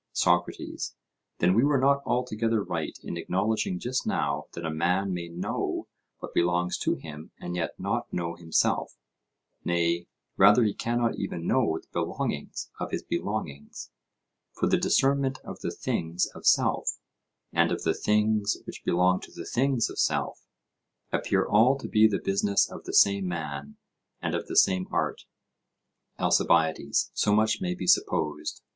[0.13, 0.95] SOCRATES:
[1.37, 5.87] Then we were not altogether right in acknowledging just now that a man may know
[6.17, 8.97] what belongs to him and yet not know himself;
[9.63, 13.91] nay, rather he cannot even know the belongings of his belongings;
[14.53, 16.97] for the discernment of the things of self,
[17.53, 20.47] and of the things which belong to the things of self,
[21.11, 23.77] appear all to be the business of the same man,
[24.19, 25.25] and of the same art.
[26.17, 28.63] ALCIBIADES: So much may be supposed.